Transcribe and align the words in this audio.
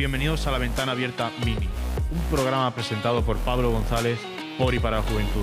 Bienvenidos 0.00 0.46
a 0.46 0.50
La 0.50 0.56
Ventana 0.56 0.92
Abierta 0.92 1.30
Mini, 1.44 1.68
un 2.10 2.34
programa 2.34 2.74
presentado 2.74 3.20
por 3.20 3.36
Pablo 3.36 3.70
González 3.70 4.18
por 4.58 4.72
y 4.72 4.78
para 4.78 4.96
la 4.96 5.02
juventud. 5.02 5.42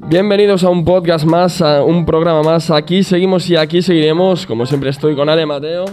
Bienvenidos 0.00 0.64
a 0.64 0.68
un 0.68 0.84
podcast 0.84 1.24
más, 1.24 1.62
a 1.62 1.82
un 1.82 2.04
programa 2.04 2.42
más. 2.42 2.70
Aquí 2.70 3.02
seguimos 3.02 3.48
y 3.48 3.56
aquí 3.56 3.80
seguiremos. 3.80 4.44
Como 4.44 4.66
siempre 4.66 4.90
estoy 4.90 5.16
con 5.16 5.30
Ale 5.30 5.46
Mateo. 5.46 5.86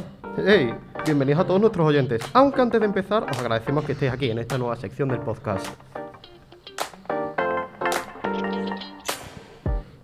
Hey, 0.45 0.73
bienvenidos 1.05 1.39
a 1.39 1.47
todos 1.47 1.61
nuestros 1.61 1.87
oyentes. 1.87 2.21
Aunque 2.33 2.59
antes 2.59 2.81
de 2.81 2.87
empezar, 2.87 3.23
os 3.23 3.39
agradecemos 3.39 3.85
que 3.85 3.93
estéis 3.93 4.11
aquí 4.11 4.29
en 4.29 4.39
esta 4.39 4.57
nueva 4.57 4.75
sección 4.75 5.07
del 5.07 5.19
podcast. 5.19 5.65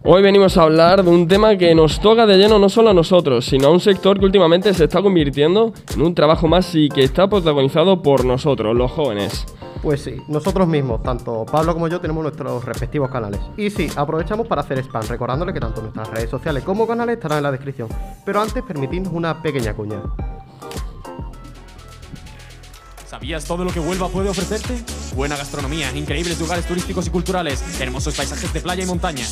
Hoy 0.06 0.22
venimos 0.22 0.58
a 0.58 0.64
hablar 0.64 1.02
de 1.02 1.10
un 1.10 1.30
tema 1.30 1.56
que 1.56 1.74
nos 1.74 2.02
toca 2.02 2.26
de 2.26 2.36
lleno 2.36 2.60
no 2.60 2.68
solo 2.68 2.90
a 2.90 2.94
nosotros, 2.94 3.46
sino 3.46 3.70
a 3.70 3.72
un 3.72 3.80
sector 3.80 4.20
que 4.20 4.26
últimamente 4.26 4.74
se 4.74 4.84
está 4.84 5.02
convirtiendo 5.02 5.72
en 5.96 6.02
un 6.02 6.14
trabajo 6.14 6.46
más 6.46 6.76
y 6.76 6.90
que 6.90 7.06
está 7.06 7.30
protagonizado 7.30 8.02
por 8.02 8.26
nosotros, 8.26 8.76
los 8.76 8.92
jóvenes. 8.92 9.46
Pues 9.82 10.02
sí, 10.02 10.18
nosotros 10.28 10.68
mismos, 10.68 11.02
tanto 11.04 11.46
Pablo 11.50 11.74
como 11.74 11.88
yo, 11.88 12.02
tenemos 12.02 12.22
nuestros 12.22 12.66
respectivos 12.66 13.10
canales. 13.10 13.40
Y 13.56 13.70
sí, 13.70 13.90
aprovechamos 13.96 14.46
para 14.46 14.62
hacer 14.62 14.80
spam, 14.80 15.08
recordándole 15.08 15.54
que 15.54 15.62
tanto 15.62 15.82
nuestras 15.82 16.10
redes 16.10 16.30
sociales 16.30 16.64
como 16.66 16.86
canales 16.86 17.16
estarán 17.16 17.38
en 17.38 17.44
la 17.44 17.52
descripción. 17.52 17.88
Pero 18.26 18.42
antes, 18.42 18.62
permitidnos 18.62 19.14
una 19.14 19.42
pequeña 19.42 19.74
cuña. 19.74 20.02
¿Sabías 23.08 23.46
todo 23.46 23.64
lo 23.64 23.72
que 23.72 23.80
Huelva 23.80 24.10
puede 24.10 24.28
ofrecerte? 24.28 24.84
Buena 25.16 25.38
gastronomía, 25.38 25.96
increíbles 25.96 26.40
lugares 26.42 26.68
turísticos 26.68 27.08
y 27.08 27.10
culturales, 27.10 27.64
hermosos 27.80 28.18
paisajes 28.18 28.52
de 28.52 28.60
playa 28.60 28.84
y 28.84 28.88
montaña. 28.88 29.24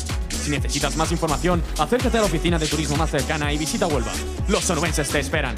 Si 0.42 0.50
necesitas 0.50 0.96
más 0.96 1.12
información, 1.12 1.62
acércate 1.78 2.18
a 2.18 2.20
la 2.22 2.26
oficina 2.26 2.58
de 2.58 2.66
turismo 2.66 2.96
más 2.96 3.10
cercana 3.10 3.52
y 3.52 3.58
visita 3.58 3.86
Huelva. 3.86 4.10
Los 4.48 4.64
sonubenses 4.64 5.08
te 5.08 5.20
esperan. 5.20 5.54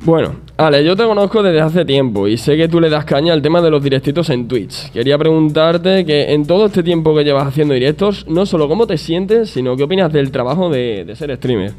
Bueno, 0.00 0.34
Ale, 0.56 0.84
yo 0.84 0.96
te 0.96 1.04
conozco 1.04 1.40
desde 1.40 1.60
hace 1.60 1.84
tiempo 1.84 2.26
y 2.26 2.36
sé 2.36 2.56
que 2.56 2.68
tú 2.68 2.80
le 2.80 2.90
das 2.90 3.04
caña 3.04 3.32
al 3.32 3.42
tema 3.42 3.62
de 3.62 3.70
los 3.70 3.80
directitos 3.80 4.28
en 4.30 4.48
Twitch. 4.48 4.90
Quería 4.90 5.18
preguntarte 5.18 6.04
que 6.04 6.32
en 6.32 6.46
todo 6.46 6.66
este 6.66 6.82
tiempo 6.82 7.14
que 7.14 7.22
llevas 7.22 7.46
haciendo 7.46 7.74
directos, 7.74 8.26
no 8.26 8.44
solo 8.44 8.66
cómo 8.66 8.88
te 8.88 8.98
sientes, 8.98 9.50
sino 9.50 9.76
qué 9.76 9.84
opinas 9.84 10.12
del 10.12 10.32
trabajo 10.32 10.68
de 10.68 11.14
ser 11.14 11.36
streamer. 11.36 11.74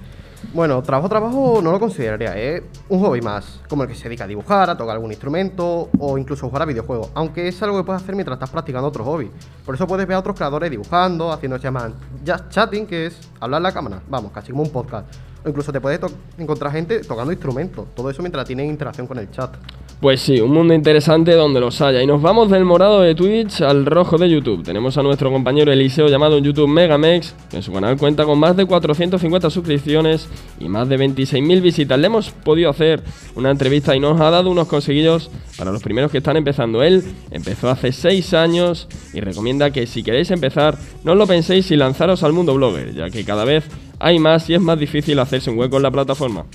Bueno, 0.53 0.81
trabajo, 0.81 1.09
trabajo 1.09 1.59
no 1.61 1.73
lo 1.73 1.79
consideraría, 1.79 2.35
es 2.37 2.63
un 2.87 3.01
hobby 3.01 3.19
más, 3.21 3.59
como 3.67 3.83
el 3.83 3.89
que 3.89 3.95
se 3.95 4.05
dedica 4.05 4.23
a 4.23 4.27
dibujar, 4.27 4.69
a 4.69 4.77
tocar 4.77 4.95
algún 4.95 5.11
instrumento 5.11 5.89
o 5.99 6.17
incluso 6.17 6.47
jugar 6.47 6.61
a 6.61 6.65
videojuegos, 6.65 7.09
aunque 7.15 7.49
es 7.49 7.61
algo 7.61 7.77
que 7.77 7.83
puedes 7.83 8.01
hacer 8.01 8.15
mientras 8.15 8.37
estás 8.37 8.49
practicando 8.49 8.87
otro 8.87 9.03
hobby. 9.03 9.29
Por 9.65 9.75
eso 9.75 9.85
puedes 9.85 10.07
ver 10.07 10.15
a 10.15 10.19
otros 10.19 10.37
creadores 10.37 10.71
dibujando, 10.71 11.33
haciendo 11.33 11.57
llaman 11.57 11.93
just 12.25 12.49
chatting, 12.49 12.87
que 12.87 13.07
es 13.07 13.19
hablar 13.41 13.59
en 13.59 13.63
la 13.63 13.71
cámara, 13.73 14.01
vamos, 14.07 14.31
casi 14.31 14.51
como 14.51 14.63
un 14.63 14.71
podcast. 14.71 15.13
O 15.45 15.49
incluso 15.49 15.73
te 15.73 15.81
puedes 15.81 15.99
encontrar 16.37 16.71
gente 16.71 17.01
tocando 17.01 17.33
instrumentos, 17.33 17.85
todo 17.93 18.09
eso 18.09 18.21
mientras 18.21 18.47
tienen 18.47 18.67
interacción 18.67 19.05
con 19.05 19.19
el 19.19 19.29
chat. 19.29 19.53
Pues 19.99 20.21
sí, 20.21 20.39
un 20.39 20.51
mundo 20.51 20.75
interesante 20.75 21.33
donde 21.33 21.59
los 21.59 21.81
haya. 21.81 22.03
Y 22.03 22.05
nos 22.05 22.21
vamos 22.21 22.51
del 22.51 22.63
morado 22.65 23.01
de 23.01 23.15
Twitch 23.15 23.61
al 23.61 23.83
rojo 23.83 24.19
de 24.19 24.29
YouTube. 24.29 24.61
Tenemos 24.61 24.95
a 24.95 25.01
nuestro 25.01 25.31
compañero 25.31 25.71
Eliseo 25.71 26.07
llamado 26.07 26.37
YouTube 26.37 26.67
Megamex, 26.67 27.33
que 27.49 27.57
en 27.57 27.63
su 27.63 27.73
canal 27.73 27.97
cuenta 27.97 28.23
con 28.23 28.37
más 28.37 28.55
de 28.55 28.67
450 28.67 29.49
suscripciones 29.49 30.27
y 30.59 30.69
más 30.69 30.87
de 30.87 30.99
26.000 30.99 31.61
visitas. 31.63 31.97
Le 31.97 32.05
hemos 32.05 32.29
podido 32.29 32.69
hacer 32.69 33.01
una 33.33 33.49
entrevista 33.49 33.95
y 33.95 33.99
nos 33.99 34.21
ha 34.21 34.29
dado 34.29 34.51
unos 34.51 34.67
conseguillos 34.67 35.31
para 35.57 35.71
los 35.71 35.81
primeros 35.81 36.11
que 36.11 36.19
están 36.19 36.37
empezando. 36.37 36.83
Él 36.83 37.03
empezó 37.31 37.67
hace 37.67 37.91
6 37.91 38.35
años 38.35 38.87
y 39.15 39.21
recomienda 39.21 39.71
que 39.71 39.87
si 39.87 40.03
queréis 40.03 40.29
empezar, 40.29 40.77
no 41.03 41.13
os 41.13 41.17
lo 41.17 41.25
penséis 41.25 41.71
y 41.71 41.75
lanzaros 41.75 42.21
al 42.21 42.33
mundo 42.33 42.53
blogger, 42.53 42.93
ya 42.93 43.09
que 43.09 43.25
cada 43.25 43.45
vez 43.45 43.63
hay 43.97 44.19
más 44.19 44.47
y 44.47 44.53
es 44.53 44.61
más 44.61 44.77
difícil 44.77 45.17
hacerse 45.17 45.49
un 45.49 45.57
hueco 45.57 45.77
en 45.77 45.83
la 45.83 45.91
plataforma. 45.91 46.45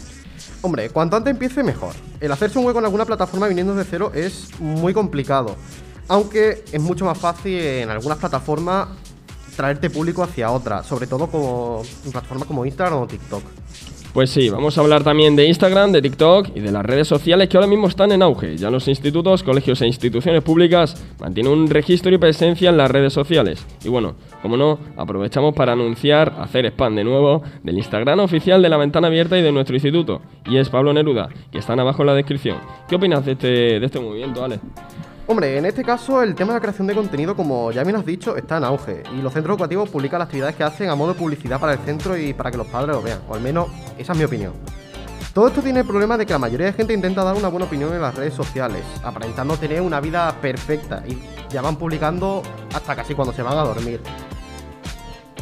Hombre, 0.65 0.91
cuanto 0.91 1.17
antes 1.17 1.33
empiece, 1.33 1.65
mejor. 1.65 1.93
El 2.21 2.31
hacerse 2.31 2.57
un 2.57 2.65
hueco 2.65 2.79
en 2.79 2.85
alguna 2.85 3.05
plataforma 3.05 3.49
viniendo 3.49 3.75
de 3.75 3.85
cero 3.85 4.13
es 4.15 4.49
muy 4.61 4.95
complicado. 4.95 5.57
Aunque 6.07 6.65
es 6.71 6.81
mucho 6.81 7.05
más 7.05 7.19
fácil 7.19 7.59
en 7.59 7.91
algunas 7.91 8.19
plataformas 8.19 8.89
traerte 9.57 9.91
público 9.91 10.23
hacia 10.23 10.53
otra, 10.53 10.85
sobre 10.85 11.09
todo 11.09 11.27
como 11.27 11.83
plataformas 12.11 12.47
como 12.47 12.65
Instagram 12.65 13.01
o 13.01 13.07
TikTok. 13.09 13.43
Pues 14.13 14.29
sí, 14.29 14.51
vamos 14.51 14.77
a 14.77 14.83
hablar 14.83 15.03
también 15.03 15.37
de 15.37 15.47
Instagram, 15.47 15.91
de 15.91 16.03
TikTok 16.03 16.49
y 16.55 16.61
de 16.61 16.71
las 16.71 16.85
redes 16.85 17.09
sociales 17.09 17.49
que 17.49 17.57
ahora 17.57 17.67
mismo 17.67 17.89
están 17.89 18.13
en 18.13 18.21
auge. 18.21 18.59
Ya 18.59 18.71
los 18.71 18.87
institutos, 18.87 19.43
colegios 19.43 19.81
e 19.81 19.87
instituciones 19.87 20.43
públicas 20.43 21.03
mantienen 21.19 21.51
un 21.51 21.71
registro 21.71 22.13
y 22.13 22.19
presencia 22.19 22.69
en 22.69 22.77
las 22.77 22.91
redes 22.91 23.15
sociales. 23.15 23.67
Y 23.83 23.89
bueno, 23.89 24.17
como 24.43 24.59
no, 24.59 24.79
aprovechamos 24.99 25.55
para 25.55 25.73
anunciar, 25.73 26.35
hacer 26.39 26.67
spam 26.67 26.95
de 26.95 27.05
nuevo 27.05 27.43
del 27.63 27.79
Instagram 27.79 28.21
oficial 28.21 28.61
de 28.61 28.69
la 28.69 28.77
ventana 28.77 29.07
abierta 29.07 29.39
y 29.39 29.43
de 29.43 29.51
nuestro 29.51 29.77
instituto. 29.77 30.21
Y 30.45 30.59
es 30.59 30.69
Pablo 30.69 30.93
Neruda, 30.93 31.31
que 31.51 31.57
están 31.57 31.81
abajo 31.81 32.03
en 32.03 32.09
la 32.09 32.15
descripción. 32.15 32.59
¿Qué 32.91 32.97
opinas 32.97 33.25
de 33.25 33.33
este, 33.33 33.49
de 33.81 33.87
este 33.87 33.99
movimiento, 33.99 34.45
Ale? 34.45 34.61
Hombre, 35.27 35.57
en 35.57 35.65
este 35.65 35.85
caso 35.85 36.23
el 36.23 36.35
tema 36.35 36.53
de 36.53 36.57
la 36.59 36.61
creación 36.61 36.87
de 36.87 36.95
contenido, 36.95 37.35
como 37.37 37.71
ya 37.71 37.85
bien 37.85 37.97
has 37.97 38.05
dicho, 38.05 38.37
está 38.37 38.59
en 38.59 38.65
auge 38.65 39.05
y 39.17 39.23
los 39.23 39.33
centros 39.33 39.55
educativos 39.55 39.89
publican 39.89 40.19
las 40.19 40.27
actividades 40.27 40.57
que 40.57 40.65
hacen 40.65 40.91
a 40.91 40.97
modo 40.97 41.15
de 41.15 41.19
publicidad 41.19 41.61
para 41.61 41.73
el 41.75 41.79
centro 41.79 42.19
y 42.19 42.35
para 42.35 42.51
que 42.51 42.59
los 42.59 42.67
padres 42.67 42.97
lo 42.97 43.03
vean, 43.03 43.21
o 43.29 43.35
al 43.35 43.41
menos 43.41 43.69
esa 43.99 44.13
es 44.13 44.19
mi 44.19 44.25
opinión. 44.25 44.53
Todo 45.35 45.49
esto 45.49 45.63
tiene 45.63 45.81
el 45.81 45.87
problema 45.87 46.19
de 46.19 46.27
que 46.27 46.33
la 46.35 46.39
mayoría 46.39 46.67
de 46.67 46.73
gente 46.75 46.93
intenta 46.93 47.25
dar 47.25 47.35
una 47.35 47.49
buena 47.49 47.65
opinión 47.67 47.93
en 47.95 48.03
las 48.03 48.15
redes 48.15 48.35
sociales, 48.35 48.83
aparentando 49.03 49.57
tener 49.57 49.81
una 49.81 49.99
vida 50.01 50.35
perfecta 50.43 51.03
y 51.09 51.19
ya 51.51 51.63
van 51.63 51.77
publicando 51.77 52.43
hasta 52.75 52.95
casi 52.95 53.15
cuando 53.15 53.33
se 53.33 53.41
van 53.43 53.57
a 53.57 53.63
dormir. 53.63 54.01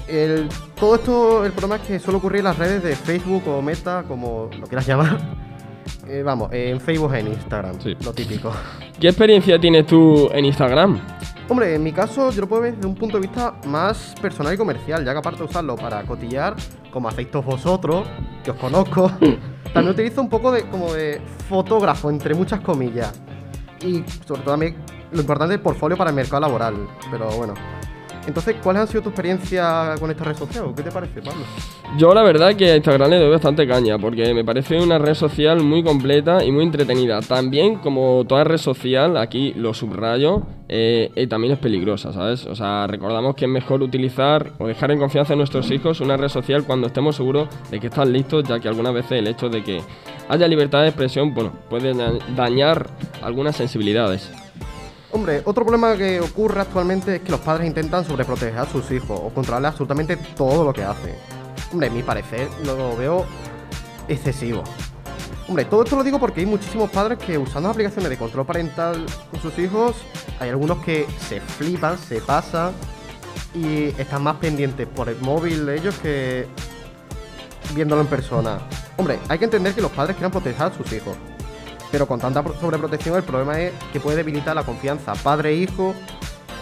El, 0.06 0.48
todo 0.78 0.94
esto, 0.96 1.44
el 1.44 1.52
problema 1.52 1.76
es 1.76 1.82
que 1.82 1.98
suele 1.98 2.18
ocurrir 2.18 2.38
en 2.40 2.44
las 2.44 2.58
redes 2.58 2.82
de 2.82 2.96
Facebook 2.96 3.46
o 3.48 3.62
Meta, 3.62 4.04
como 4.06 4.48
lo 4.60 4.66
quieras 4.66 4.86
llamar. 4.86 5.18
Eh, 6.08 6.22
vamos, 6.24 6.50
en 6.52 6.80
Facebook 6.80 7.14
e 7.14 7.20
en 7.20 7.28
Instagram, 7.28 7.80
Sí. 7.80 7.96
lo 8.04 8.12
típico. 8.12 8.52
¿Qué 8.98 9.08
experiencia 9.08 9.60
tienes 9.60 9.86
tú 9.86 10.28
en 10.32 10.44
Instagram? 10.44 11.00
Hombre, 11.50 11.74
en 11.74 11.82
mi 11.82 11.90
caso 11.90 12.30
yo 12.30 12.42
lo 12.42 12.48
puedo 12.48 12.62
ver 12.62 12.76
desde 12.76 12.86
un 12.86 12.94
punto 12.94 13.16
de 13.16 13.22
vista 13.22 13.56
más 13.66 14.14
personal 14.22 14.54
y 14.54 14.56
comercial, 14.56 15.04
ya 15.04 15.10
que 15.10 15.18
aparte 15.18 15.40
de 15.40 15.46
usarlo 15.46 15.74
para 15.74 16.04
cotillar, 16.04 16.54
como 16.92 17.08
hacéis 17.08 17.28
todos 17.28 17.44
vosotros, 17.44 18.06
que 18.44 18.52
os 18.52 18.56
conozco, 18.56 19.10
también 19.74 19.88
utilizo 19.88 20.20
un 20.20 20.28
poco 20.28 20.52
de 20.52 20.62
como 20.68 20.92
de 20.92 21.20
fotógrafo, 21.48 22.08
entre 22.08 22.36
muchas 22.36 22.60
comillas. 22.60 23.20
Y 23.84 24.04
sobre 24.24 24.42
todo 24.42 24.52
también 24.52 24.76
lo 25.10 25.20
importante 25.22 25.54
es 25.54 25.58
el 25.58 25.62
portfolio 25.64 25.96
para 25.96 26.10
el 26.10 26.16
mercado 26.16 26.40
laboral. 26.42 26.86
Pero 27.10 27.28
bueno. 27.32 27.54
Entonces, 28.28 28.54
¿cuáles 28.62 28.82
han 28.82 28.88
sido 28.88 29.02
tu 29.02 29.08
experiencia 29.08 29.96
con 29.98 30.08
esta 30.08 30.22
red 30.22 30.36
social? 30.36 30.72
¿Qué 30.76 30.84
te 30.84 30.92
parece, 30.92 31.20
Pablo? 31.20 31.42
Yo 31.98 32.14
la 32.14 32.22
verdad 32.22 32.54
que 32.54 32.70
a 32.70 32.76
Instagram 32.76 33.10
le 33.10 33.18
doy 33.18 33.30
bastante 33.30 33.66
caña 33.66 33.98
porque 33.98 34.32
me 34.34 34.44
parece 34.44 34.78
una 34.78 34.98
red 34.98 35.14
social 35.14 35.64
muy 35.64 35.82
completa 35.82 36.44
y 36.44 36.52
muy 36.52 36.62
entretenida. 36.62 37.22
También 37.22 37.76
como 37.78 38.24
toda 38.28 38.44
red 38.44 38.58
social, 38.58 39.16
aquí 39.16 39.52
lo 39.54 39.74
subrayo, 39.74 40.46
eh, 40.72 41.10
eh, 41.16 41.26
también 41.26 41.52
es 41.54 41.58
peligrosa, 41.58 42.12
¿sabes? 42.12 42.46
O 42.46 42.54
sea, 42.54 42.86
recordamos 42.86 43.34
que 43.34 43.44
es 43.46 43.50
mejor 43.50 43.82
utilizar 43.82 44.52
o 44.58 44.68
dejar 44.68 44.92
en 44.92 45.00
confianza 45.00 45.32
a 45.32 45.36
nuestros 45.36 45.68
hijos 45.72 46.00
una 46.00 46.16
red 46.16 46.28
social 46.28 46.62
cuando 46.64 46.86
estemos 46.86 47.16
seguros 47.16 47.48
de 47.72 47.80
que 47.80 47.88
están 47.88 48.12
listos, 48.12 48.44
ya 48.44 48.60
que 48.60 48.68
algunas 48.68 48.94
veces 48.94 49.12
el 49.18 49.26
hecho 49.26 49.48
de 49.48 49.64
que 49.64 49.82
haya 50.28 50.46
libertad 50.46 50.82
de 50.82 50.88
expresión, 50.88 51.34
bueno, 51.34 51.52
puede 51.68 51.92
da- 51.92 52.12
dañar 52.36 52.88
algunas 53.20 53.56
sensibilidades. 53.56 54.30
Hombre, 55.10 55.42
otro 55.44 55.64
problema 55.64 55.96
que 55.96 56.20
ocurre 56.20 56.60
actualmente 56.60 57.16
es 57.16 57.22
que 57.22 57.32
los 57.32 57.40
padres 57.40 57.66
intentan 57.66 58.04
sobreproteger 58.04 58.58
a 58.60 58.66
sus 58.66 58.88
hijos 58.92 59.18
o 59.20 59.30
controlarle 59.30 59.66
absolutamente 59.66 60.16
todo 60.36 60.62
lo 60.64 60.72
que 60.72 60.84
hacen. 60.84 61.16
Hombre, 61.72 61.88
en 61.88 61.94
mi 61.94 62.04
parecer 62.04 62.46
lo 62.64 62.96
veo 62.96 63.26
excesivo. 64.06 64.62
Hombre, 65.50 65.64
todo 65.64 65.82
esto 65.82 65.96
lo 65.96 66.04
digo 66.04 66.20
porque 66.20 66.38
hay 66.38 66.46
muchísimos 66.46 66.88
padres 66.90 67.18
que 67.18 67.36
usando 67.36 67.68
aplicaciones 67.68 68.08
de 68.08 68.16
control 68.16 68.46
parental 68.46 69.04
con 69.32 69.40
sus 69.42 69.58
hijos, 69.58 69.96
hay 70.38 70.48
algunos 70.48 70.78
que 70.78 71.08
se 71.28 71.40
flipan, 71.40 71.98
se 71.98 72.20
pasan 72.20 72.70
y 73.52 73.86
están 74.00 74.22
más 74.22 74.36
pendientes 74.36 74.86
por 74.86 75.08
el 75.08 75.20
móvil 75.20 75.66
de 75.66 75.76
ellos 75.76 75.98
que 75.98 76.46
viéndolo 77.74 78.00
en 78.02 78.06
persona. 78.06 78.60
Hombre, 78.96 79.18
hay 79.28 79.40
que 79.40 79.46
entender 79.46 79.74
que 79.74 79.80
los 79.82 79.90
padres 79.90 80.14
quieran 80.14 80.30
proteger 80.30 80.62
a 80.62 80.72
sus 80.72 80.92
hijos. 80.92 81.16
Pero 81.90 82.06
con 82.06 82.20
tanta 82.20 82.44
pro- 82.44 82.54
sobreprotección 82.60 83.16
el 83.16 83.24
problema 83.24 83.58
es 83.58 83.72
que 83.92 83.98
puede 83.98 84.18
debilitar 84.18 84.54
la 84.54 84.62
confianza 84.62 85.14
padre-hijo 85.14 85.94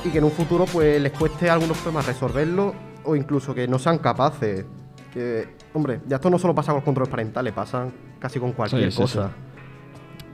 y 0.03 0.09
que 0.09 0.17
en 0.17 0.25
un 0.25 0.33
futuro 0.33 0.65
pues 0.65 0.99
les 0.99 1.13
cueste 1.13 1.51
algunos 1.51 1.77
problemas 1.77 2.07
resolverlo 2.07 2.75
o 3.05 3.15
incluso 3.15 3.55
que 3.55 3.69
no 3.69 3.79
sean 3.79 3.99
capaces. 3.99 4.65
Que, 5.13 5.49
hombre, 5.75 6.01
ya 6.07 6.17
esto 6.17 6.29
no 6.31 6.39
solo 6.39 6.55
pasa 6.55 6.73
con 6.73 6.77
los 6.77 6.85
controles 6.85 7.11
parentales, 7.11 7.53
pasan 7.53 7.93
casi 8.19 8.39
con 8.39 8.53
cualquier 8.53 8.91
Sí, 8.93 8.97
sí, 8.97 9.03
cosa. 9.03 9.31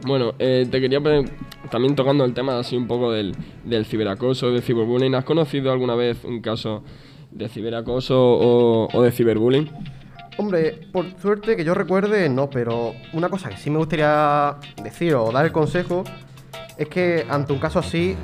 Bueno, 0.07 0.33
eh, 0.39 0.67
te 0.71 0.81
quería 0.81 1.01
pre- 1.01 1.25
también 1.71 1.95
tocando 1.95 2.25
el 2.25 2.35
tema 2.35 2.59
así 2.59 2.77
un 2.77 2.87
poco 2.87 3.11
del, 3.13 3.35
del 3.65 3.87
ciberacoso, 3.87 4.51
del 4.51 4.63
ciberbullying. 4.63 5.15
¿Has 5.15 5.25
conocido 5.25 5.73
alguna 5.73 5.95
vez 5.95 6.25
un 6.25 6.41
caso 6.41 6.83
de 7.31 7.49
ciberacoso 7.49 8.17
o, 8.21 8.89
o 8.93 9.03
de 9.03 9.11
ciberbullying? 9.13 9.71
Hombre, 10.37 10.89
por 10.93 11.07
suerte 11.21 11.57
que 11.57 11.65
yo 11.65 11.75
recuerde, 11.75 12.29
no, 12.29 12.51
pero 12.51 12.93
una 13.13 13.29
cosa 13.29 13.49
que 13.49 13.57
sí 13.57 13.71
me 13.71 13.79
gustaría 13.79 14.57
decir 14.83 15.15
o 15.15 15.31
dar 15.31 15.45
el 15.47 15.53
consejo 15.53 16.03
es 16.77 16.89
que 16.89 17.25
ante 17.31 17.53
un 17.53 17.61
caso 17.61 17.79
así, 17.79 18.17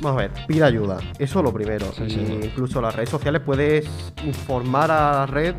vamos 0.00 0.18
a 0.18 0.22
ver, 0.22 0.30
pide 0.48 0.64
ayuda. 0.64 0.98
Eso 1.18 1.38
es 1.40 1.44
lo 1.44 1.52
primero. 1.52 1.86
Sí, 1.92 2.40
incluso 2.42 2.80
las 2.80 2.96
redes 2.96 3.10
sociales 3.10 3.42
puedes 3.44 3.86
informar 4.24 4.90
a 4.90 5.12
la 5.12 5.26
red 5.26 5.54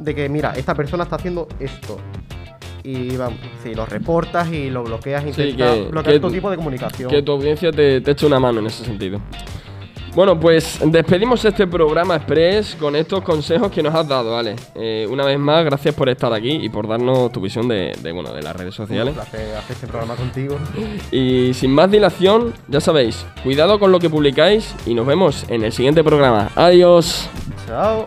de 0.00 0.14
que, 0.14 0.28
mira, 0.28 0.52
esta 0.56 0.74
persona 0.74 1.04
está 1.04 1.16
haciendo 1.16 1.48
esto. 1.60 1.98
Y 2.84 3.16
vamos, 3.16 3.38
si 3.64 3.74
lo 3.74 3.84
reportas 3.84 4.50
y 4.52 4.70
lo 4.70 4.84
bloqueas, 4.84 5.22
Sí, 5.24 5.28
intentas 5.30 5.74
que- 5.74 5.84
bloquear 5.90 6.14
que- 6.14 6.20
todo 6.20 6.30
tipo 6.30 6.50
de 6.50 6.56
comunicación. 6.56 7.10
Que 7.10 7.22
tu 7.22 7.32
audiencia 7.32 7.72
te, 7.72 8.00
te 8.00 8.10
eche 8.12 8.26
una 8.26 8.38
mano 8.38 8.60
en 8.60 8.66
ese 8.66 8.84
sentido. 8.84 9.20
Bueno, 10.14 10.40
pues 10.40 10.78
despedimos 10.82 11.44
este 11.44 11.66
programa 11.66 12.16
express 12.16 12.74
con 12.80 12.96
estos 12.96 13.20
consejos 13.22 13.70
que 13.70 13.82
nos 13.82 13.94
has 13.94 14.08
dado, 14.08 14.32
¿vale? 14.32 14.56
Eh, 14.74 15.06
una 15.10 15.24
vez 15.26 15.38
más, 15.38 15.62
gracias 15.64 15.94
por 15.94 16.08
estar 16.08 16.32
aquí 16.32 16.52
y 16.52 16.70
por 16.70 16.88
darnos 16.88 17.30
tu 17.32 17.40
visión 17.42 17.68
de, 17.68 17.92
de, 18.02 18.12
bueno, 18.12 18.32
de 18.32 18.40
las 18.40 18.56
redes 18.56 18.74
sociales. 18.74 19.08
Un 19.08 19.14
placer 19.20 19.54
hacer 19.56 19.74
este 19.74 19.86
programa 19.86 20.14
contigo. 20.14 20.56
Y 21.12 21.52
sin 21.52 21.70
más 21.72 21.90
dilación, 21.90 22.54
ya 22.68 22.80
sabéis, 22.80 23.26
cuidado 23.42 23.78
con 23.78 23.92
lo 23.92 23.98
que 23.98 24.08
publicáis 24.08 24.74
y 24.86 24.94
nos 24.94 25.06
vemos 25.06 25.44
en 25.50 25.64
el 25.64 25.72
siguiente 25.72 26.02
programa. 26.02 26.50
Adiós. 26.54 27.28
Chao. 27.66 28.06